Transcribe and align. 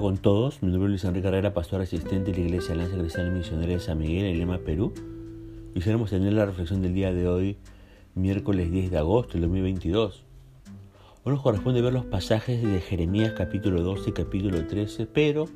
con 0.00 0.18
todos. 0.18 0.62
Mi 0.62 0.70
nombre 0.70 0.86
es 0.86 0.90
Luis 0.90 1.04
Enrique 1.04 1.24
Carrera, 1.24 1.54
pastor 1.54 1.80
asistente 1.80 2.30
de 2.30 2.38
la 2.38 2.44
Iglesia 2.44 2.74
Alianza 2.74 2.98
Cristiana 2.98 3.30
Misionera 3.30 3.72
de 3.72 3.80
San 3.80 3.98
Miguel 3.98 4.26
en 4.26 4.38
Lima, 4.38 4.58
Perú. 4.58 4.92
Quisiéramos 5.74 6.10
tener 6.10 6.32
la 6.32 6.44
reflexión 6.44 6.82
del 6.82 6.92
día 6.92 7.12
de 7.12 7.26
hoy, 7.26 7.56
miércoles 8.14 8.70
10 8.70 8.90
de 8.90 8.98
agosto 8.98 9.34
del 9.34 9.42
2022. 9.42 10.24
Hoy 11.24 11.32
nos 11.32 11.42
corresponde 11.42 11.80
ver 11.80 11.92
los 11.92 12.04
pasajes 12.04 12.62
de 12.62 12.80
Jeremías 12.80 13.32
capítulo 13.36 13.82
12 13.82 14.10
y 14.10 14.12
capítulo 14.12 14.66
13, 14.66 15.06
pero 15.06 15.46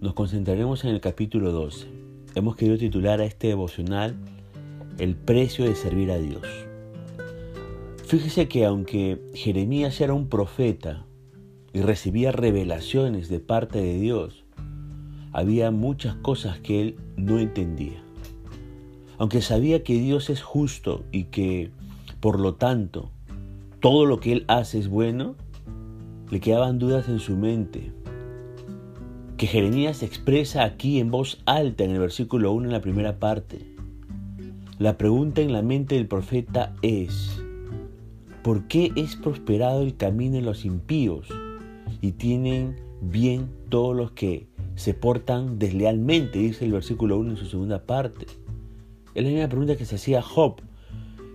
nos 0.00 0.14
concentraremos 0.14 0.84
en 0.84 0.90
el 0.90 1.00
capítulo 1.00 1.52
12. 1.52 1.86
Hemos 2.34 2.56
querido 2.56 2.78
titular 2.78 3.20
a 3.20 3.24
este 3.24 3.48
devocional 3.48 4.16
El 4.98 5.14
precio 5.14 5.64
de 5.64 5.74
servir 5.76 6.10
a 6.10 6.18
Dios. 6.18 6.42
Fíjese 8.06 8.48
que 8.48 8.64
aunque 8.64 9.20
Jeremías 9.34 10.00
era 10.00 10.14
un 10.14 10.28
profeta, 10.28 11.04
y 11.78 11.82
recibía 11.82 12.32
revelaciones 12.32 13.28
de 13.28 13.38
parte 13.38 13.80
de 13.80 14.00
Dios, 14.00 14.44
había 15.32 15.70
muchas 15.70 16.16
cosas 16.16 16.58
que 16.58 16.80
él 16.80 16.96
no 17.16 17.38
entendía. 17.38 18.02
Aunque 19.16 19.42
sabía 19.42 19.84
que 19.84 19.94
Dios 19.94 20.28
es 20.28 20.42
justo 20.42 21.04
y 21.12 21.24
que, 21.24 21.70
por 22.18 22.40
lo 22.40 22.56
tanto, 22.56 23.12
todo 23.78 24.06
lo 24.06 24.18
que 24.18 24.32
él 24.32 24.44
hace 24.48 24.80
es 24.80 24.88
bueno, 24.88 25.36
le 26.30 26.40
quedaban 26.40 26.80
dudas 26.80 27.08
en 27.08 27.20
su 27.20 27.36
mente. 27.36 27.92
Que 29.36 29.46
Jeremías 29.46 30.02
expresa 30.02 30.64
aquí 30.64 30.98
en 30.98 31.12
voz 31.12 31.40
alta 31.46 31.84
en 31.84 31.92
el 31.92 32.00
versículo 32.00 32.50
1 32.50 32.66
en 32.66 32.72
la 32.72 32.80
primera 32.80 33.20
parte. 33.20 33.64
La 34.80 34.98
pregunta 34.98 35.42
en 35.42 35.52
la 35.52 35.62
mente 35.62 35.94
del 35.94 36.08
profeta 36.08 36.74
es, 36.82 37.40
¿por 38.42 38.66
qué 38.66 38.90
es 38.96 39.14
prosperado 39.14 39.82
el 39.82 39.96
camino 39.96 40.34
de 40.34 40.42
los 40.42 40.64
impíos? 40.64 41.28
Y 42.00 42.12
tienen 42.12 42.76
bien 43.00 43.50
todos 43.68 43.96
los 43.96 44.12
que 44.12 44.46
se 44.76 44.94
portan 44.94 45.58
deslealmente, 45.58 46.38
dice 46.38 46.64
el 46.64 46.72
versículo 46.72 47.18
1 47.18 47.30
en 47.30 47.36
su 47.36 47.46
segunda 47.46 47.82
parte. 47.82 48.26
Es 49.14 49.24
la 49.24 49.30
misma 49.30 49.48
pregunta 49.48 49.76
que 49.76 49.84
se 49.84 49.96
hacía 49.96 50.22
Job 50.22 50.60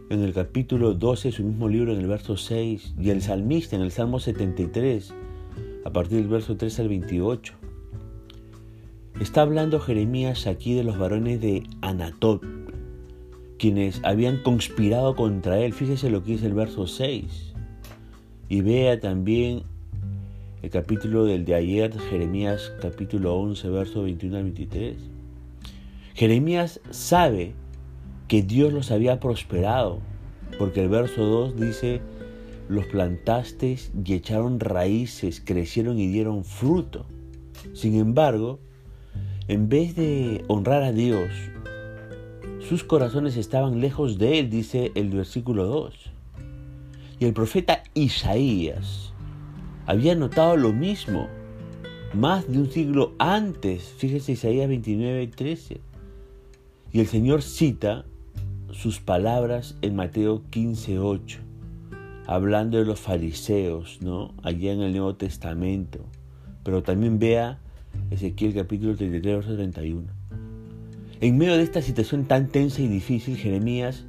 en 0.09 0.21
el 0.21 0.33
capítulo 0.33 0.93
12 0.93 1.29
de 1.29 1.31
su 1.33 1.43
mismo 1.43 1.67
libro, 1.67 1.93
en 1.93 1.99
el 1.99 2.07
verso 2.07 2.37
6, 2.37 2.95
y 2.99 3.09
el 3.09 3.21
salmista 3.21 3.75
en 3.75 3.81
el 3.81 3.91
Salmo 3.91 4.19
73, 4.19 5.13
a 5.85 5.89
partir 5.91 6.19
del 6.19 6.27
verso 6.27 6.55
3 6.55 6.79
al 6.79 6.89
28. 6.89 7.53
Está 9.19 9.41
hablando 9.41 9.79
Jeremías 9.79 10.47
aquí 10.47 10.73
de 10.73 10.83
los 10.83 10.97
varones 10.97 11.41
de 11.41 11.63
Anatot, 11.81 12.43
quienes 13.57 14.01
habían 14.03 14.41
conspirado 14.43 15.15
contra 15.15 15.59
él. 15.59 15.73
Fíjese 15.73 16.09
lo 16.09 16.23
que 16.23 16.33
dice 16.33 16.47
el 16.47 16.53
verso 16.53 16.87
6. 16.87 17.53
Y 18.49 18.61
vea 18.61 18.99
también 18.99 19.63
el 20.63 20.69
capítulo 20.69 21.25
del 21.25 21.43
de 21.43 21.55
ayer, 21.55 21.93
Jeremías 22.09 22.71
capítulo 22.81 23.35
11, 23.35 23.67
verso 23.67 24.03
21 24.03 24.37
al 24.37 24.43
23. 24.43 24.95
Jeremías 26.13 26.79
sabe 26.89 27.53
que 28.29 28.43
Dios 28.43 28.71
los 28.71 28.89
había 28.89 29.19
prosperado, 29.19 29.99
porque 30.57 30.81
el 30.81 30.87
verso 30.87 31.25
2 31.25 31.57
dice, 31.57 31.99
los 32.69 32.85
plantaste 32.85 33.77
y 34.05 34.13
echaron 34.13 34.61
raíces, 34.61 35.41
crecieron 35.43 35.99
y 35.99 36.07
dieron 36.07 36.45
fruto. 36.45 37.05
Sin 37.73 37.99
embargo, 37.99 38.59
en 39.49 39.67
vez 39.67 39.97
de 39.97 40.45
honrar 40.47 40.83
a 40.83 40.93
Dios, 40.93 41.29
sus 42.61 42.85
corazones 42.85 43.35
estaban 43.35 43.81
lejos 43.81 44.17
de 44.17 44.39
Él, 44.39 44.49
dice 44.49 44.93
el 44.95 45.09
versículo 45.09 45.65
2. 45.65 45.93
Y 47.19 47.25
el 47.25 47.33
profeta 47.33 47.83
Isaías, 47.93 49.12
había 49.85 50.15
notado 50.15 50.57
lo 50.57 50.73
mismo 50.73 51.27
más 52.13 52.47
de 52.51 52.59
un 52.59 52.69
siglo 52.69 53.13
antes. 53.19 53.83
Fíjese 53.97 54.33
Isaías 54.33 54.67
29, 54.67 55.27
13. 55.27 55.81
Y 56.91 56.99
el 56.99 57.07
Señor 57.07 57.41
cita 57.41 58.05
sus 58.71 58.99
palabras 58.99 59.77
en 59.81 59.95
Mateo 59.95 60.43
15, 60.49 60.99
8, 60.99 61.39
hablando 62.27 62.77
de 62.77 62.85
los 62.85 62.99
fariseos, 62.99 63.99
¿no? 64.01 64.33
Allá 64.43 64.73
en 64.73 64.81
el 64.81 64.91
Nuevo 64.91 65.15
Testamento. 65.15 66.05
Pero 66.63 66.83
también 66.83 67.19
vea 67.19 67.59
Ezequiel 68.11 68.53
capítulo 68.53 68.95
33, 68.95 69.35
verso 69.35 69.55
31. 69.55 70.07
En 71.21 71.37
medio 71.37 71.57
de 71.57 71.63
esta 71.63 71.81
situación 71.81 72.25
tan 72.25 72.49
tensa 72.49 72.81
y 72.81 72.87
difícil, 72.87 73.37
Jeremías 73.37 74.05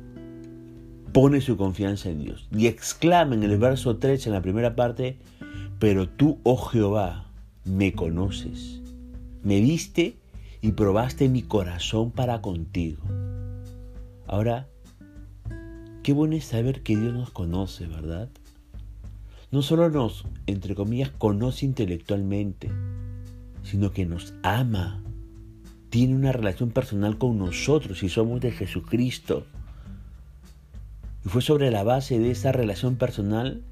pone 1.15 1.41
su 1.41 1.57
confianza 1.57 2.11
en 2.11 2.25
Dios 2.25 2.49
y 2.51 2.67
exclama 2.67 3.37
en 3.37 3.45
el 3.45 3.57
verso 3.57 3.99
3, 3.99 4.27
en 4.27 4.33
la 4.33 4.43
primera 4.43 4.75
parte, 4.75 5.17
pero 5.79 6.09
tú, 6.09 6.41
oh 6.43 6.57
Jehová, 6.57 7.31
me 7.65 7.93
conoces, 7.93 8.81
me 9.45 9.61
viste 9.61 10.17
y 10.61 10.73
probaste 10.73 11.29
mi 11.29 11.43
corazón 11.43 12.11
para 12.11 12.43
contigo. 12.43 13.01
Ahora, 14.27 14.67
qué 16.03 16.13
bueno 16.13 16.35
es 16.35 16.47
saber 16.47 16.83
que 16.83 16.97
Dios 16.97 17.15
nos 17.15 17.31
conoce, 17.31 17.87
¿verdad? 17.87 18.29
No 19.53 19.63
solo 19.63 19.89
nos, 19.91 20.25
entre 20.49 20.75
comillas, 20.75 21.11
conoce 21.11 21.65
intelectualmente, 21.65 22.73
sino 23.63 23.93
que 23.93 24.05
nos 24.05 24.35
ama. 24.43 25.01
Tiene 25.91 26.17
una 26.17 26.33
relación 26.33 26.71
personal 26.71 27.19
con 27.19 27.39
nosotros 27.39 28.03
y 28.03 28.09
somos 28.09 28.41
de 28.41 28.51
Jesucristo. 28.51 29.47
Y 31.25 31.29
fue 31.29 31.43
sobre 31.43 31.71
la 31.71 31.83
base 31.83 32.19
de 32.19 32.31
esa 32.31 32.53
relación 32.53 32.97
personal 32.97 33.63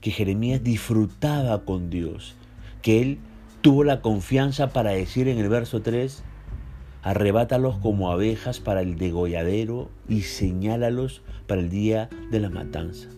que 0.00 0.10
Jeremías 0.10 0.62
disfrutaba 0.62 1.64
con 1.64 1.90
Dios, 1.90 2.36
que 2.82 3.00
él 3.00 3.18
tuvo 3.60 3.84
la 3.84 4.00
confianza 4.00 4.68
para 4.72 4.90
decir 4.90 5.28
en 5.28 5.38
el 5.38 5.48
verso 5.48 5.82
3, 5.82 6.22
arrebátalos 7.02 7.76
como 7.78 8.10
abejas 8.10 8.60
para 8.60 8.82
el 8.82 8.98
degolladero 8.98 9.90
y 10.08 10.22
señálalos 10.22 11.22
para 11.46 11.60
el 11.60 11.70
día 11.70 12.08
de 12.30 12.40
la 12.40 12.50
matanza. 12.50 13.08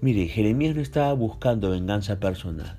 Mire, 0.00 0.26
Jeremías 0.26 0.74
no 0.74 0.80
estaba 0.80 1.12
buscando 1.12 1.70
venganza 1.70 2.18
personal. 2.18 2.78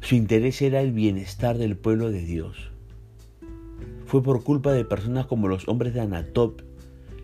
Su 0.00 0.14
interés 0.14 0.62
era 0.62 0.80
el 0.80 0.92
bienestar 0.92 1.58
del 1.58 1.76
pueblo 1.76 2.10
de 2.10 2.22
Dios. 2.22 2.70
Fue 4.06 4.22
por 4.22 4.42
culpa 4.42 4.72
de 4.72 4.84
personas 4.84 5.26
como 5.26 5.48
los 5.48 5.68
hombres 5.68 5.94
de 5.94 6.00
Anatop 6.00 6.62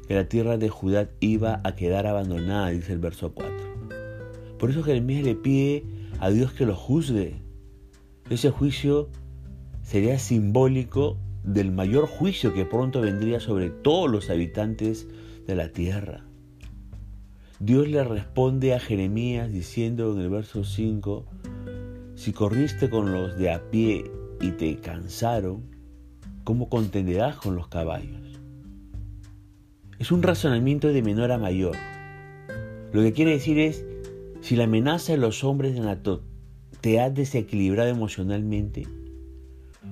que 0.07 0.15
la 0.15 0.29
tierra 0.29 0.59
de 0.59 0.69
Judá 0.69 1.09
iba 1.21 1.61
a 1.65 1.75
quedar 1.75 2.07
abandonada, 2.07 2.71
dice 2.71 2.93
el 2.93 2.99
verso 2.99 3.33
4. 3.33 3.55
Por 4.59 4.71
eso 4.71 4.83
Jeremías 4.83 5.25
le 5.25 5.35
pide 5.35 5.85
a 6.21 6.31
Dios 6.31 6.53
que 6.53 6.67
lo 6.67 6.75
juzgue. 6.75 7.35
Ese 8.31 8.51
juicio 8.51 9.09
sería 9.83 10.19
simbólico 10.19 11.19
del 11.43 11.73
mayor 11.73 12.07
juicio 12.07 12.55
que 12.55 12.65
pronto 12.65 13.01
vendría 13.01 13.41
sobre 13.41 13.71
todos 13.71 14.11
los 14.11 14.31
habitantes 14.31 15.07
de 15.47 15.55
la 15.55 15.69
tierra. 15.69 16.25
Dios 17.61 17.89
le 17.89 18.03
responde 18.03 18.75
a 18.75 18.81
Jeremías 18.81 19.53
diciendo 19.53 20.13
en 20.15 20.21
el 20.21 20.31
verso 20.31 20.65
5, 20.65 21.27
si 22.15 22.33
corriste 22.33 22.89
con 22.89 23.13
los 23.13 23.37
de 23.37 23.51
a 23.51 23.71
pie 23.71 24.11
y 24.41 24.51
te 24.53 24.77
cansaron, 24.77 25.63
¿cómo 26.45 26.69
contenderás 26.69 27.37
con 27.37 27.55
los 27.55 27.69
caballos? 27.69 28.24
Es 29.99 30.11
un 30.11 30.23
razonamiento 30.23 30.89
de 30.89 31.03
menor 31.03 31.31
a 31.31 31.39
mayor. 31.39 31.77
Lo 32.93 33.03
que 33.03 33.13
quiere 33.13 33.31
decir 33.31 33.59
es, 33.61 33.85
si 34.41 34.57
la 34.57 34.65
amenaza 34.65 35.13
de 35.13 35.19
los 35.19 35.45
hombres 35.45 35.75
de 35.75 35.81
Anatot 35.81 36.23
te 36.81 37.01
ha 37.01 37.11
desequilibrado 37.11 37.91
emocionalmente, 37.91 38.89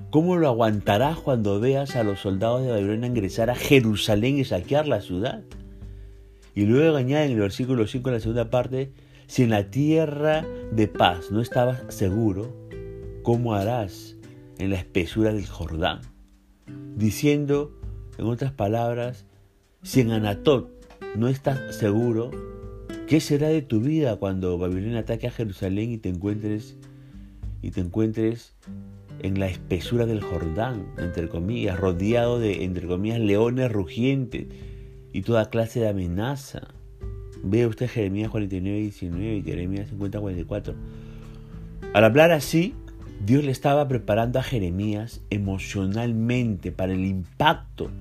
¿cómo 0.09 0.35
lo 0.35 0.49
aguantarás 0.49 1.19
cuando 1.19 1.59
veas 1.61 1.95
a 1.95 2.03
los 2.03 2.19
soldados 2.19 2.63
de 2.63 2.71
Babilonia 2.71 3.07
ingresar 3.07 3.49
a 3.49 3.55
Jerusalén 3.55 4.37
y 4.37 4.43
saquear 4.43 4.87
la 4.87 4.99
ciudad? 4.99 5.43
Y 6.53 6.65
luego 6.65 6.97
añade 6.97 7.25
en 7.25 7.31
el 7.31 7.39
versículo 7.39 7.87
5 7.87 8.09
en 8.09 8.13
la 8.13 8.19
segunda 8.19 8.49
parte, 8.49 8.91
si 9.27 9.43
en 9.43 9.51
la 9.51 9.69
tierra 9.69 10.45
de 10.71 10.87
paz 10.87 11.31
no 11.31 11.41
estabas 11.41 11.81
seguro, 11.87 12.53
¿cómo 13.23 13.53
harás 13.55 14.17
en 14.59 14.69
la 14.69 14.75
espesura 14.75 15.33
del 15.33 15.47
Jordán? 15.47 16.01
Diciendo, 16.95 17.71
en 18.17 18.25
otras 18.25 18.51
palabras, 18.51 19.25
si 19.83 20.01
en 20.01 20.11
Anatot 20.11 20.69
no 21.15 21.27
estás 21.27 21.75
seguro, 21.75 22.31
¿Qué 23.07 23.19
será 23.19 23.49
de 23.49 23.61
tu 23.61 23.81
vida 23.81 24.15
cuando 24.15 24.57
Babilonia 24.57 24.99
ataque 24.99 25.27
a 25.27 25.31
Jerusalén 25.31 25.91
y 25.91 25.97
te 25.97 26.09
encuentres 26.09 26.77
y 27.61 27.71
te 27.71 27.81
encuentres 27.81 28.55
en 29.19 29.39
la 29.39 29.47
espesura 29.47 30.05
del 30.05 30.21
Jordán, 30.21 30.87
entre 30.97 31.27
comillas, 31.27 31.79
rodeado 31.79 32.39
de, 32.39 32.63
entre 32.63 32.87
comillas, 32.87 33.19
leones 33.19 33.71
rugientes 33.71 34.47
y 35.11 35.21
toda 35.21 35.49
clase 35.49 35.81
de 35.81 35.89
amenaza? 35.89 36.69
Ve 37.43 37.67
usted 37.67 37.89
Jeremías 37.89 38.31
49, 38.31 38.79
19 38.79 39.35
y 39.35 39.43
Jeremías 39.43 39.89
50, 39.89 40.19
44. 40.19 40.73
Al 41.93 42.03
hablar 42.05 42.31
así, 42.31 42.73
Dios 43.23 43.43
le 43.43 43.51
estaba 43.51 43.87
preparando 43.89 44.39
a 44.39 44.43
Jeremías 44.43 45.21
emocionalmente 45.29 46.71
para 46.71 46.93
el 46.93 47.03
impacto 47.03 47.91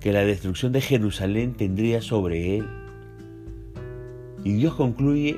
que 0.00 0.12
la 0.12 0.24
destrucción 0.24 0.72
de 0.72 0.80
Jerusalén 0.80 1.54
tendría 1.54 2.00
sobre 2.00 2.58
él. 2.58 2.66
Y 4.44 4.52
Dios 4.52 4.74
concluye 4.74 5.36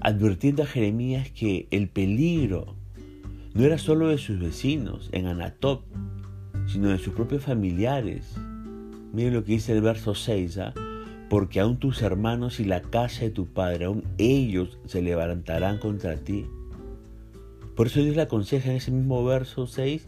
advirtiendo 0.00 0.62
a 0.62 0.66
Jeremías 0.66 1.30
que 1.30 1.66
el 1.70 1.88
peligro 1.88 2.76
no 3.54 3.64
era 3.64 3.78
solo 3.78 4.08
de 4.08 4.18
sus 4.18 4.38
vecinos 4.38 5.08
en 5.12 5.26
Anatop, 5.26 5.82
sino 6.66 6.88
de 6.88 6.98
sus 6.98 7.14
propios 7.14 7.42
familiares. 7.42 8.34
Miren 9.12 9.34
lo 9.34 9.44
que 9.44 9.52
dice 9.52 9.72
el 9.72 9.80
verso 9.80 10.14
6, 10.14 10.58
¿ah? 10.58 10.74
porque 11.30 11.60
aún 11.60 11.78
tus 11.78 12.02
hermanos 12.02 12.60
y 12.60 12.64
la 12.64 12.82
casa 12.82 13.22
de 13.22 13.30
tu 13.30 13.46
padre, 13.46 13.86
aún 13.86 14.04
ellos 14.18 14.78
se 14.86 15.02
levantarán 15.02 15.78
contra 15.78 16.16
ti. 16.16 16.46
Por 17.74 17.86
eso 17.86 18.00
Dios 18.00 18.16
le 18.16 18.22
aconseja 18.22 18.70
en 18.70 18.76
ese 18.76 18.90
mismo 18.90 19.24
verso 19.24 19.66
6, 19.66 20.06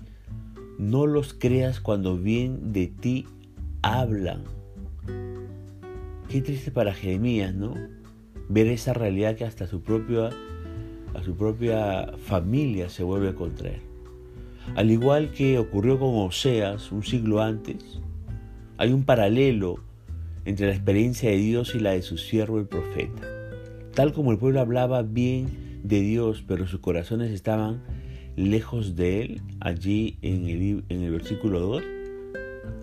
no 0.79 1.07
los 1.07 1.35
creas 1.35 1.81
cuando 1.81 2.17
bien 2.17 2.73
de 2.73 2.87
ti 2.87 3.27
hablan. 3.87 4.45
Qué 6.29 6.43
triste 6.43 6.71
para 6.71 6.93
Jeremías, 6.93 7.55
¿no? 7.55 7.75
Ver 8.49 8.67
esa 8.67 8.93
realidad 8.93 9.37
que 9.37 9.45
hasta 9.45 9.67
su 9.67 9.83
propia, 9.83 10.31
a 11.15 11.23
su 11.25 11.37
propia 11.37 12.13
familia 12.25 12.89
se 12.89 13.05
vuelve 13.05 13.35
contra 13.35 13.71
él. 13.71 13.81
Al 14.75 14.91
igual 14.91 15.31
que 15.31 15.59
ocurrió 15.59 15.99
con 15.99 16.17
Oseas 16.17 16.91
un 16.91 17.05
siglo 17.05 17.41
antes, 17.41 18.01
hay 18.79 18.93
un 18.93 19.05
paralelo 19.05 19.77
entre 20.45 20.67
la 20.67 20.75
experiencia 20.75 21.31
de 21.31 21.37
Dios 21.37 21.75
y 21.75 21.79
la 21.79 21.93
de 21.93 22.03
su 22.03 22.19
siervo 22.19 22.59
el 22.59 22.67
profeta. 22.67 23.23
Tal 23.95 24.13
como 24.13 24.33
el 24.33 24.39
pueblo 24.39 24.61
hablaba 24.61 25.03
bien 25.03 25.81
de 25.85 26.01
Dios, 26.01 26.45
pero 26.47 26.67
sus 26.67 26.81
corazones 26.81 27.31
estaban 27.31 27.83
lejos 28.37 28.97
de 28.97 29.23
él, 29.23 29.43
allí 29.61 30.19
en 30.23 30.49
el, 30.49 30.85
en 30.89 31.03
el 31.03 31.13
versículo 31.13 31.61
2, 31.61 31.83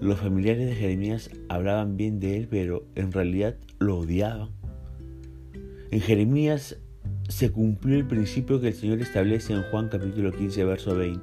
los 0.01 0.19
familiares 0.19 0.67
de 0.67 0.75
Jeremías 0.75 1.29
hablaban 1.49 1.97
bien 1.97 2.19
de 2.19 2.37
él, 2.37 2.47
pero 2.49 2.85
en 2.95 3.11
realidad 3.11 3.55
lo 3.79 3.99
odiaban. 3.99 4.49
En 5.91 6.01
Jeremías 6.01 6.77
se 7.29 7.51
cumplió 7.51 7.97
el 7.97 8.07
principio 8.07 8.59
que 8.59 8.69
el 8.69 8.73
Señor 8.73 9.01
establece 9.01 9.53
en 9.53 9.63
Juan 9.63 9.89
capítulo 9.89 10.31
15, 10.31 10.65
verso 10.65 10.95
20. 10.95 11.21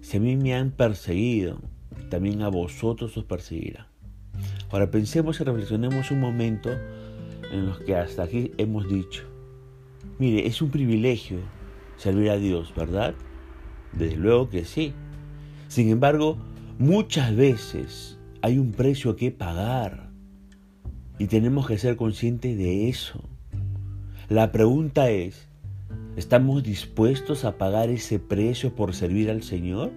Si 0.00 0.16
a 0.16 0.20
mí 0.20 0.36
me 0.36 0.54
han 0.54 0.70
perseguido, 0.70 1.60
también 2.10 2.42
a 2.42 2.48
vosotros 2.48 3.16
os 3.16 3.24
perseguirán. 3.24 3.86
Ahora 4.70 4.90
pensemos 4.90 5.40
y 5.40 5.44
reflexionemos 5.44 6.10
un 6.10 6.20
momento 6.20 6.70
en 7.52 7.66
los 7.66 7.78
que 7.80 7.96
hasta 7.96 8.24
aquí 8.24 8.52
hemos 8.58 8.88
dicho, 8.88 9.24
mire, 10.18 10.46
es 10.46 10.60
un 10.62 10.70
privilegio 10.70 11.38
servir 11.96 12.30
a 12.30 12.36
Dios, 12.36 12.72
¿verdad? 12.74 13.14
Desde 13.92 14.16
luego 14.16 14.48
que 14.48 14.64
sí. 14.64 14.92
Sin 15.68 15.88
embargo, 15.88 16.38
muchas 16.82 17.36
veces 17.36 18.18
hay 18.42 18.58
un 18.58 18.72
precio 18.72 19.14
que 19.14 19.30
pagar 19.30 20.10
y 21.16 21.28
tenemos 21.28 21.68
que 21.68 21.78
ser 21.78 21.94
conscientes 21.94 22.58
de 22.58 22.88
eso. 22.88 23.22
La 24.28 24.50
pregunta 24.50 25.08
es, 25.08 25.46
¿estamos 26.16 26.64
dispuestos 26.64 27.44
a 27.44 27.56
pagar 27.56 27.88
ese 27.88 28.18
precio 28.18 28.74
por 28.74 28.96
servir 28.96 29.30
al 29.30 29.44
Señor? 29.44 29.92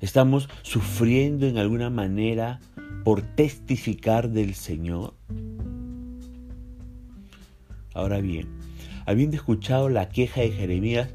¿Estamos 0.00 0.48
sufriendo 0.62 1.46
en 1.46 1.56
alguna 1.56 1.88
manera 1.88 2.58
por 3.04 3.22
testificar 3.22 4.30
del 4.30 4.54
Señor? 4.54 5.14
Ahora 7.94 8.20
bien, 8.20 8.48
habiendo 9.06 9.36
escuchado 9.36 9.88
la 9.88 10.08
queja 10.08 10.40
de 10.40 10.50
Jeremías, 10.50 11.14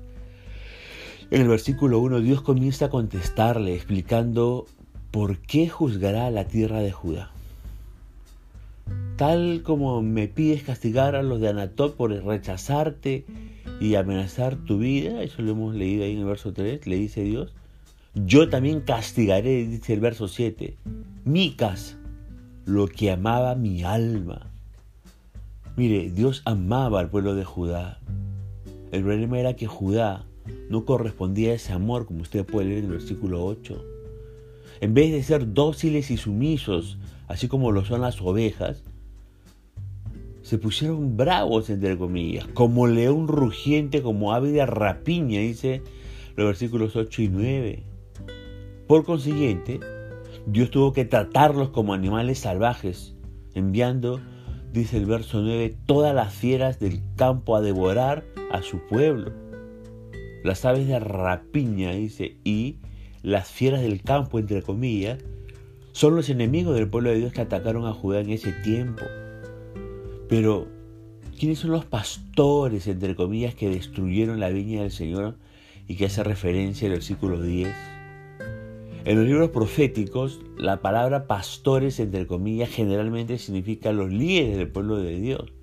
en 1.35 1.41
el 1.41 1.49
versículo 1.49 1.99
1 1.99 2.21
Dios 2.21 2.41
comienza 2.41 2.85
a 2.85 2.89
contestarle 2.89 3.75
explicando 3.75 4.67
por 5.11 5.39
qué 5.39 5.67
juzgará 5.67 6.31
la 6.31 6.45
tierra 6.45 6.79
de 6.79 6.93
Judá. 6.93 7.29
Tal 9.17 9.61
como 9.61 10.01
me 10.01 10.29
pides 10.29 10.63
castigar 10.63 11.13
a 11.13 11.23
los 11.23 11.41
de 11.41 11.49
Anatot 11.49 11.97
por 11.97 12.11
rechazarte 12.11 13.25
y 13.81 13.95
amenazar 13.95 14.55
tu 14.55 14.77
vida, 14.77 15.23
eso 15.23 15.41
lo 15.41 15.51
hemos 15.51 15.75
leído 15.75 16.05
ahí 16.05 16.13
en 16.13 16.19
el 16.19 16.25
verso 16.25 16.53
3, 16.53 16.87
le 16.87 16.95
dice 16.95 17.23
Dios, 17.23 17.51
yo 18.13 18.47
también 18.47 18.79
castigaré, 18.79 19.67
dice 19.67 19.91
el 19.93 19.99
verso 19.99 20.29
7, 20.29 20.77
mi 21.25 21.51
casa, 21.51 21.97
lo 22.63 22.87
que 22.87 23.11
amaba 23.11 23.55
mi 23.55 23.83
alma. 23.83 24.51
Mire, 25.75 26.11
Dios 26.11 26.43
amaba 26.45 27.01
al 27.01 27.09
pueblo 27.09 27.35
de 27.35 27.43
Judá. 27.43 27.99
El 28.93 29.03
problema 29.03 29.37
era 29.37 29.57
que 29.57 29.67
Judá 29.67 30.23
no 30.69 30.85
correspondía 30.85 31.53
ese 31.53 31.73
amor, 31.73 32.05
como 32.05 32.21
usted 32.21 32.45
puede 32.45 32.67
leer 32.67 32.79
en 32.79 32.85
el 32.85 32.91
versículo 32.91 33.45
8. 33.45 33.83
En 34.81 34.93
vez 34.93 35.11
de 35.11 35.23
ser 35.23 35.53
dóciles 35.53 36.11
y 36.11 36.17
sumisos, 36.17 36.97
así 37.27 37.47
como 37.47 37.71
lo 37.71 37.85
son 37.85 38.01
las 38.01 38.21
ovejas, 38.21 38.83
se 40.41 40.57
pusieron 40.59 41.17
bravos, 41.17 41.69
entre 41.69 41.97
comillas, 41.97 42.45
como 42.53 42.85
león 42.85 43.27
rugiente, 43.27 44.03
como 44.03 44.33
ave 44.33 44.51
de 44.51 44.65
rapiña, 44.65 45.39
dice 45.39 45.81
los 46.35 46.45
versículos 46.45 46.95
8 46.95 47.21
y 47.23 47.29
9. 47.29 47.83
Por 48.87 49.05
consiguiente, 49.05 49.79
Dios 50.45 50.69
tuvo 50.69 50.93
que 50.93 51.05
tratarlos 51.05 51.69
como 51.69 51.93
animales 51.93 52.39
salvajes, 52.39 53.15
enviando, 53.55 54.19
dice 54.71 54.97
el 54.97 55.07
verso 55.07 55.41
9, 55.41 55.75
todas 55.87 56.13
las 56.13 56.33
fieras 56.33 56.79
del 56.79 57.01
campo 57.15 57.55
a 57.55 57.61
devorar 57.61 58.23
a 58.51 58.61
su 58.61 58.77
pueblo. 58.79 59.44
Las 60.45 60.63
aves 60.63 60.87
de 60.87 60.99
rapiña, 60.99 61.93
dice, 61.93 62.37
y 62.43 62.75
las 63.23 63.49
fieras 63.49 63.81
del 63.81 64.03
campo, 64.03 64.37
entre 64.37 64.61
comillas, 64.61 65.17
son 65.91 66.15
los 66.15 66.29
enemigos 66.29 66.75
del 66.75 66.87
pueblo 66.87 67.09
de 67.09 67.17
Dios 67.17 67.33
que 67.33 67.41
atacaron 67.41 67.87
a 67.87 67.93
Judá 67.93 68.19
en 68.19 68.29
ese 68.29 68.51
tiempo. 68.51 69.01
Pero, 70.29 70.67
¿quiénes 71.39 71.57
son 71.57 71.71
los 71.71 71.85
pastores, 71.85 72.85
entre 72.85 73.15
comillas, 73.15 73.55
que 73.55 73.71
destruyeron 73.71 74.39
la 74.39 74.49
viña 74.49 74.83
del 74.83 74.91
Señor 74.91 75.39
y 75.87 75.95
que 75.95 76.05
hace 76.05 76.23
referencia 76.23 76.89
al 76.89 76.93
versículo 76.93 77.41
10? 77.41 77.73
En 79.03 79.17
los 79.17 79.25
libros 79.25 79.49
proféticos, 79.49 80.41
la 80.59 80.79
palabra 80.79 81.25
pastores, 81.25 81.99
entre 81.99 82.27
comillas, 82.27 82.69
generalmente 82.69 83.39
significa 83.39 83.91
los 83.91 84.11
líderes 84.11 84.57
del 84.57 84.67
pueblo 84.67 84.97
de 84.97 85.19
Dios. 85.19 85.53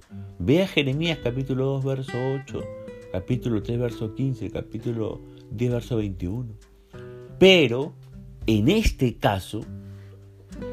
Ve 0.40 0.60
a 0.60 0.66
Jeremías 0.66 1.20
capítulo 1.22 1.66
2, 1.66 1.84
verso 1.84 2.18
8, 2.42 2.60
capítulo 3.12 3.62
3, 3.62 3.78
verso 3.78 4.14
15, 4.14 4.50
capítulo 4.50 5.20
10, 5.50 5.72
verso 5.72 5.96
21. 5.98 6.54
Pero, 7.38 7.92
en 8.46 8.68
este 8.68 9.16
caso, 9.18 9.60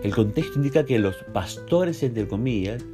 el 0.04 0.16
contexto 0.16 0.58
indica 0.58 0.86
que 0.86 1.00
los 1.00 1.16
pastores, 1.34 2.02
entre 2.02 2.28
comillas, 2.28 2.86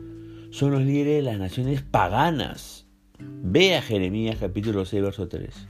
son 0.49 0.71
los 0.71 0.81
líderes 0.81 1.17
de 1.17 1.21
las 1.21 1.37
naciones 1.37 1.83
paganas. 1.83 2.87
Ve 3.19 3.75
a 3.75 3.81
Jeremías 3.81 4.37
capítulo 4.39 4.85
6, 4.85 5.03
verso 5.03 5.27
3. 5.27 5.67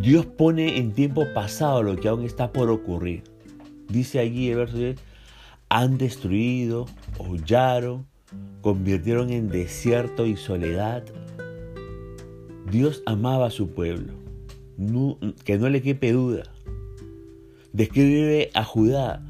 Dios 0.00 0.26
pone 0.26 0.78
en 0.78 0.92
tiempo 0.92 1.24
pasado 1.34 1.82
lo 1.82 1.96
que 1.96 2.08
aún 2.08 2.24
está 2.24 2.52
por 2.52 2.70
ocurrir. 2.70 3.22
Dice 3.88 4.18
allí 4.18 4.50
el 4.50 4.56
verso 4.56 4.76
10, 4.76 4.96
han 5.68 5.96
destruido, 5.96 6.86
hollaron, 7.18 8.06
convirtieron 8.60 9.30
en 9.30 9.48
desierto 9.48 10.26
y 10.26 10.36
soledad. 10.36 11.04
Dios 12.70 13.02
amaba 13.06 13.46
a 13.46 13.50
su 13.50 13.70
pueblo, 13.70 14.12
que 15.44 15.58
no 15.58 15.68
le 15.68 15.82
quepe 15.82 16.12
duda. 16.12 16.44
Describe 17.72 18.50
a 18.54 18.64
Judá 18.64 19.22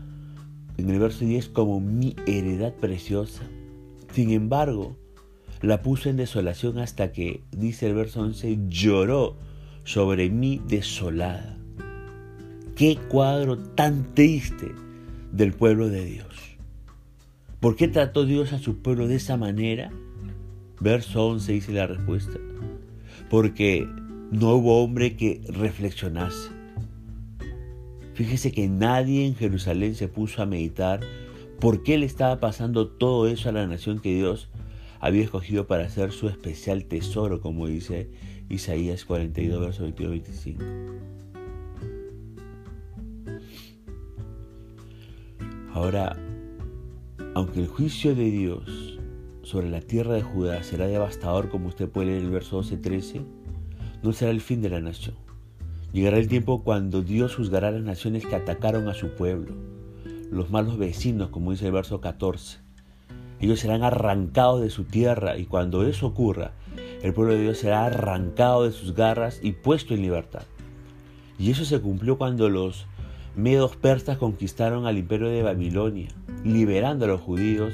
en 0.76 0.90
el 0.90 0.98
verso 0.98 1.24
10 1.24 1.48
como 1.48 1.80
mi 1.80 2.16
heredad 2.26 2.74
preciosa. 2.74 3.42
Sin 4.12 4.30
embargo, 4.30 4.96
la 5.60 5.82
puso 5.82 6.08
en 6.08 6.16
desolación 6.16 6.78
hasta 6.78 7.12
que, 7.12 7.42
dice 7.52 7.86
el 7.86 7.94
verso 7.94 8.20
11, 8.22 8.58
lloró 8.68 9.36
sobre 9.84 10.30
mí 10.30 10.60
desolada. 10.66 11.56
Qué 12.74 12.98
cuadro 13.08 13.58
tan 13.58 14.14
triste 14.14 14.72
del 15.32 15.52
pueblo 15.52 15.88
de 15.88 16.04
Dios. 16.04 16.56
¿Por 17.60 17.76
qué 17.76 17.88
trató 17.88 18.24
Dios 18.24 18.52
a 18.52 18.58
su 18.58 18.78
pueblo 18.78 19.08
de 19.08 19.16
esa 19.16 19.36
manera? 19.36 19.90
Verso 20.80 21.26
11 21.26 21.52
dice 21.52 21.72
la 21.72 21.86
respuesta. 21.86 22.38
Porque 23.30 23.86
no 24.30 24.54
hubo 24.54 24.82
hombre 24.82 25.16
que 25.16 25.42
reflexionase. 25.48 26.50
Fíjese 28.14 28.52
que 28.52 28.68
nadie 28.68 29.26
en 29.26 29.36
Jerusalén 29.36 29.94
se 29.94 30.08
puso 30.08 30.42
a 30.42 30.46
meditar 30.46 31.00
por 31.60 31.82
qué 31.82 31.98
le 31.98 32.06
estaba 32.06 32.40
pasando 32.40 32.88
todo 32.88 33.28
eso 33.28 33.48
a 33.48 33.52
la 33.52 33.66
nación 33.66 34.00
que 34.00 34.14
Dios 34.14 34.48
había 35.00 35.22
escogido 35.22 35.66
para 35.66 35.88
ser 35.88 36.12
su 36.12 36.28
especial 36.28 36.84
tesoro, 36.84 37.40
como 37.40 37.66
dice 37.66 38.10
Isaías 38.48 39.04
42, 39.04 39.60
verso 39.60 39.86
22-25. 39.88 40.98
Ahora, 45.72 46.16
aunque 47.34 47.60
el 47.60 47.68
juicio 47.68 48.14
de 48.14 48.30
Dios 48.30 48.87
sobre 49.48 49.70
la 49.70 49.80
tierra 49.80 50.12
de 50.12 50.20
Judá 50.20 50.62
será 50.62 50.86
devastador, 50.86 51.48
como 51.48 51.68
usted 51.68 51.88
puede 51.88 52.08
leer 52.08 52.18
en 52.18 52.26
el 52.26 52.32
verso 52.32 52.60
12-13, 52.60 53.24
no 54.02 54.12
será 54.12 54.30
el 54.30 54.42
fin 54.42 54.60
de 54.60 54.68
la 54.68 54.82
nación. 54.82 55.14
Llegará 55.90 56.18
el 56.18 56.28
tiempo 56.28 56.62
cuando 56.62 57.00
Dios 57.00 57.34
juzgará 57.34 57.68
a 57.68 57.70
las 57.70 57.82
naciones 57.82 58.26
que 58.26 58.36
atacaron 58.36 58.88
a 58.88 58.94
su 58.94 59.08
pueblo, 59.14 59.54
los 60.30 60.50
malos 60.50 60.76
vecinos, 60.76 61.30
como 61.30 61.52
dice 61.52 61.64
el 61.64 61.72
verso 61.72 61.98
14. 62.02 62.58
Ellos 63.40 63.60
serán 63.60 63.84
arrancados 63.84 64.60
de 64.60 64.68
su 64.68 64.84
tierra 64.84 65.38
y 65.38 65.46
cuando 65.46 65.86
eso 65.86 66.08
ocurra, 66.08 66.52
el 67.02 67.14
pueblo 67.14 67.32
de 67.32 67.40
Dios 67.40 67.56
será 67.56 67.86
arrancado 67.86 68.64
de 68.64 68.72
sus 68.72 68.94
garras 68.94 69.40
y 69.42 69.52
puesto 69.52 69.94
en 69.94 70.02
libertad. 70.02 70.42
Y 71.38 71.50
eso 71.52 71.64
se 71.64 71.80
cumplió 71.80 72.18
cuando 72.18 72.50
los 72.50 72.84
medos 73.34 73.76
persas 73.76 74.18
conquistaron 74.18 74.84
al 74.84 74.98
imperio 74.98 75.28
de 75.30 75.42
Babilonia, 75.42 76.08
liberando 76.44 77.06
a 77.06 77.08
los 77.08 77.22
judíos 77.22 77.72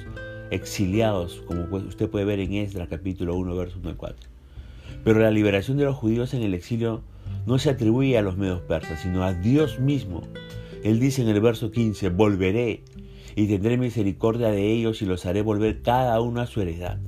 exiliados, 0.51 1.43
como 1.47 1.65
usted 1.77 2.09
puede 2.09 2.25
ver 2.25 2.41
en 2.41 2.55
Esdras 2.55 2.89
capítulo 2.89 3.37
1, 3.37 3.57
versos 3.57 3.79
1 3.81 3.91
al 3.91 3.97
4. 3.97 4.29
Pero 5.05 5.21
la 5.21 5.31
liberación 5.31 5.77
de 5.77 5.85
los 5.85 5.97
judíos 5.97 6.35
en 6.35 6.43
el 6.43 6.55
exilio 6.55 7.03
no 7.47 7.59
se 7.59 7.71
atribuye 7.71 8.17
a 8.17 8.23
los 8.23 8.37
medos 8.37 8.61
persas, 8.63 9.01
sino 9.03 9.25
a 9.25 9.35
Dios 9.35 9.81
mismo. 9.81 10.23
Él 10.83 11.01
dice 11.01 11.23
en 11.23 11.29
el 11.29 11.41
verso 11.41 11.71
15, 11.71 12.11
volveré 12.11 12.85
y 13.37 13.47
tendré 13.47 13.77
misericordia 13.77 14.49
de 14.49 14.73
ellos 14.73 15.03
y 15.03 15.07
los 15.07 15.27
haré 15.27 15.43
volver 15.43 15.83
cada 15.83 16.21
uno 16.21 16.41
a 16.41 16.47
su 16.47 16.61
heredad. 16.61 16.99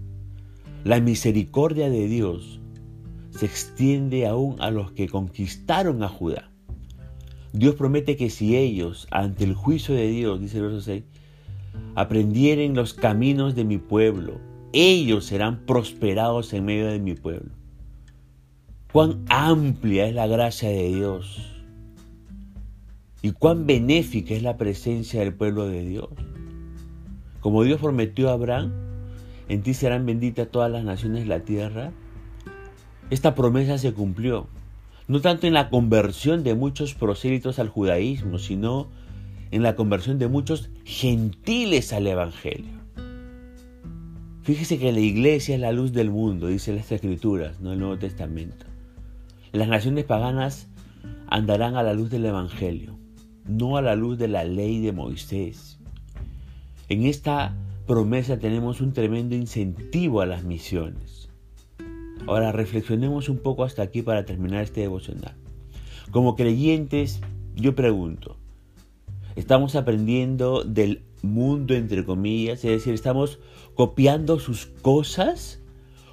La 0.85 1.00
misericordia 1.00 1.90
de 1.90 2.09
Dios 2.09 2.61
se 3.31 3.47
extiende 3.47 4.26
aún 4.26 4.57
a 4.61 4.71
los 4.71 4.93
que 4.93 5.09
conquistaron 5.09 6.02
a 6.02 6.09
Judá. 6.09 6.50
Dios 7.52 7.75
promete 7.75 8.16
que 8.16 8.31
si 8.31 8.57
ellos, 8.57 9.07
ante 9.11 9.45
el 9.45 9.55
juicio 9.55 9.95
de 9.95 10.09
Dios, 10.09 10.40
dice 10.40 10.59
el 10.59 10.64
verso 10.64 10.81
6, 10.81 11.05
aprendieren 11.95 12.75
los 12.75 12.95
caminos 12.95 13.54
de 13.54 13.64
mi 13.64 13.78
pueblo, 13.78 14.40
ellos 14.73 15.25
serán 15.25 15.64
prosperados 15.64 16.52
en 16.52 16.64
medio 16.64 16.87
de 16.88 16.99
mi 16.99 17.14
pueblo. 17.14 17.50
Cuán 18.92 19.25
amplia 19.28 20.06
es 20.06 20.14
la 20.14 20.26
gracia 20.26 20.68
de 20.68 20.88
Dios 20.88 21.52
y 23.23 23.33
cuán 23.33 23.66
benéfica 23.66 24.35
es 24.35 24.42
la 24.42 24.56
presencia 24.56 25.21
del 25.21 25.35
pueblo 25.35 25.66
de 25.66 25.85
Dios. 25.85 26.09
Como 27.40 27.62
Dios 27.62 27.80
prometió 27.80 28.30
a 28.30 28.35
Abraham, 28.35 28.73
en 29.49 29.62
ti 29.62 29.75
serán 29.75 30.06
benditas 30.06 30.49
todas 30.50 30.71
las 30.71 30.85
naciones 30.85 31.23
de 31.23 31.28
la 31.28 31.40
tierra. 31.40 31.92
Esta 33.11 33.35
promesa 33.35 33.78
se 33.78 33.92
cumplió, 33.92 34.49
no 35.09 35.21
tanto 35.21 35.47
en 35.47 35.54
la 35.54 35.71
conversión 35.71 36.42
de 36.42 36.54
muchos 36.54 36.95
prosélitos 36.95 37.59
al 37.59 37.68
judaísmo, 37.68 38.38
sino 38.38 38.88
en 39.50 39.62
la 39.62 39.76
conversión 39.76 40.18
de 40.18 40.28
muchos 40.28 40.70
gentiles 40.84 41.92
al 41.92 42.06
Evangelio. 42.06 42.76
Fíjese 44.42 44.78
que 44.78 44.92
la 44.92 45.00
iglesia 45.00 45.54
es 45.54 45.60
la 45.60 45.72
luz 45.72 45.92
del 45.92 46.10
mundo, 46.10 46.46
dice 46.46 46.74
las 46.74 46.92
Escrituras, 46.92 47.60
no 47.60 47.72
el 47.72 47.78
Nuevo 47.78 47.98
Testamento. 47.98 48.66
Las 49.52 49.68
naciones 49.68 50.04
paganas 50.04 50.68
andarán 51.28 51.76
a 51.76 51.82
la 51.82 51.94
luz 51.94 52.10
del 52.10 52.26
Evangelio 52.26 52.96
no 53.48 53.76
a 53.76 53.82
la 53.82 53.96
luz 53.96 54.18
de 54.18 54.28
la 54.28 54.44
ley 54.44 54.80
de 54.80 54.92
Moisés. 54.92 55.78
En 56.88 57.04
esta 57.04 57.56
promesa 57.86 58.38
tenemos 58.38 58.80
un 58.80 58.92
tremendo 58.92 59.34
incentivo 59.34 60.20
a 60.20 60.26
las 60.26 60.44
misiones. 60.44 61.28
Ahora 62.26 62.52
reflexionemos 62.52 63.28
un 63.28 63.38
poco 63.38 63.64
hasta 63.64 63.82
aquí 63.82 64.02
para 64.02 64.24
terminar 64.24 64.62
este 64.62 64.80
devocional. 64.80 65.36
Como 66.10 66.34
creyentes, 66.34 67.20
yo 67.54 67.74
pregunto, 67.74 68.36
¿estamos 69.37 69.76
aprendiendo 69.76 70.64
del 70.64 71.02
mundo 71.23 71.75
entre 71.75 72.05
comillas? 72.05 72.64
Es 72.64 72.71
decir, 72.71 72.95
¿estamos 72.95 73.38
copiando 73.75 74.38
sus 74.38 74.66
cosas? 74.66 75.61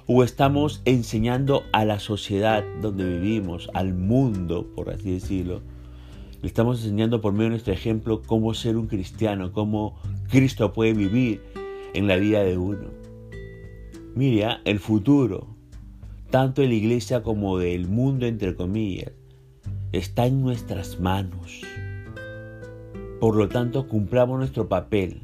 ¿O 0.06 0.22
estamos 0.22 0.82
enseñando 0.84 1.62
a 1.72 1.86
la 1.86 1.98
sociedad 1.98 2.62
donde 2.82 3.04
vivimos, 3.04 3.70
al 3.72 3.94
mundo, 3.94 4.70
por 4.74 4.90
así 4.90 5.12
decirlo, 5.12 5.62
le 6.42 6.48
estamos 6.48 6.84
enseñando 6.84 7.22
por 7.22 7.32
medio 7.32 7.44
de 7.44 7.50
nuestro 7.50 7.72
ejemplo 7.72 8.20
cómo 8.20 8.52
ser 8.52 8.76
un 8.76 8.86
cristiano, 8.86 9.50
cómo 9.50 9.98
Cristo 10.28 10.74
puede 10.74 10.92
vivir 10.92 11.40
en 11.94 12.06
la 12.06 12.16
vida 12.16 12.44
de 12.44 12.58
uno. 12.58 12.90
Mira, 14.14 14.60
el 14.66 14.78
futuro, 14.78 15.46
tanto 16.28 16.60
de 16.60 16.68
la 16.68 16.74
iglesia 16.74 17.22
como 17.22 17.56
del 17.56 17.88
mundo, 17.88 18.26
entre 18.26 18.54
comillas, 18.54 19.12
está 19.92 20.26
en 20.26 20.42
nuestras 20.42 21.00
manos. 21.00 21.62
Por 23.24 23.36
lo 23.36 23.48
tanto, 23.48 23.88
cumplamos 23.88 24.38
nuestro 24.38 24.68
papel 24.68 25.22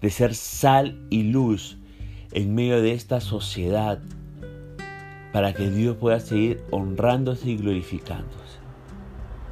de 0.00 0.08
ser 0.08 0.34
sal 0.34 0.98
y 1.10 1.24
luz 1.24 1.76
en 2.32 2.54
medio 2.54 2.80
de 2.80 2.92
esta 2.92 3.20
sociedad 3.20 4.00
para 5.30 5.52
que 5.52 5.68
Dios 5.68 5.98
pueda 5.98 6.18
seguir 6.18 6.62
honrándose 6.70 7.50
y 7.50 7.58
glorificándose. 7.58 8.60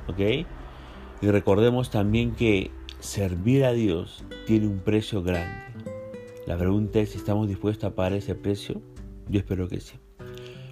¿Ok? 0.06 0.46
Y 1.20 1.26
recordemos 1.26 1.90
también 1.90 2.32
que 2.32 2.70
servir 3.00 3.66
a 3.66 3.74
Dios 3.74 4.24
tiene 4.46 4.66
un 4.66 4.78
precio 4.78 5.22
grande. 5.22 5.60
La 6.46 6.56
pregunta 6.56 7.00
es 7.00 7.10
si 7.10 7.18
estamos 7.18 7.48
dispuestos 7.48 7.84
a 7.84 7.94
pagar 7.94 8.14
ese 8.14 8.34
precio. 8.34 8.80
Yo 9.28 9.40
espero 9.40 9.68
que 9.68 9.80
sí. 9.80 9.98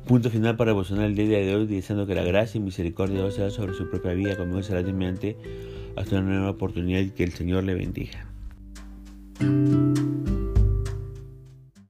Punto 0.06 0.30
final 0.30 0.56
para 0.56 0.70
devocionar 0.70 1.04
el 1.04 1.14
día 1.14 1.40
de 1.40 1.56
hoy, 1.56 1.66
diciendo 1.66 2.06
que 2.06 2.14
la 2.14 2.24
gracia 2.24 2.56
y 2.56 2.62
misericordia 2.62 3.16
de 3.16 3.22
Dios 3.24 3.34
sea 3.34 3.50
sobre 3.50 3.74
su 3.74 3.90
propia 3.90 4.14
vida, 4.14 4.34
conmigo 4.34 4.62
será 4.62 4.80
mediante 4.80 5.36
hasta 5.96 6.16
una 6.16 6.28
nueva 6.28 6.50
oportunidad 6.50 7.00
y 7.00 7.10
que 7.10 7.24
el 7.24 7.32
Señor 7.32 7.64
le 7.64 7.74
bendiga. 7.74 8.26